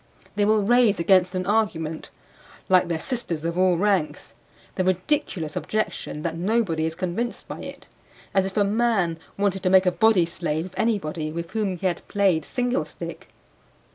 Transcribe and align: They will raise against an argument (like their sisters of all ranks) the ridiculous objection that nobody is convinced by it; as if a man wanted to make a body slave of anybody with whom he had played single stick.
They 0.35 0.45
will 0.45 0.63
raise 0.63 0.99
against 0.99 1.35
an 1.35 1.45
argument 1.45 2.09
(like 2.69 2.87
their 2.87 2.99
sisters 2.99 3.45
of 3.45 3.55
all 3.55 3.77
ranks) 3.77 4.33
the 4.73 4.83
ridiculous 4.83 5.55
objection 5.55 6.23
that 6.23 6.35
nobody 6.35 6.85
is 6.87 6.95
convinced 6.95 7.47
by 7.47 7.59
it; 7.59 7.85
as 8.33 8.47
if 8.47 8.57
a 8.57 8.63
man 8.63 9.19
wanted 9.37 9.61
to 9.61 9.69
make 9.69 9.85
a 9.85 9.91
body 9.91 10.25
slave 10.25 10.65
of 10.65 10.73
anybody 10.75 11.31
with 11.31 11.51
whom 11.51 11.77
he 11.77 11.85
had 11.85 12.07
played 12.07 12.45
single 12.45 12.83
stick. 12.85 13.27